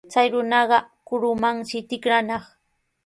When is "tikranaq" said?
1.89-2.43